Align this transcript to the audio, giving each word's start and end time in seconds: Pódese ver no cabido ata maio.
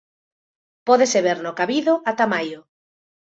Pódese 0.87 1.19
ver 1.27 1.37
no 1.41 1.55
cabido 1.59 1.93
ata 2.09 2.25
maio. 2.33 2.59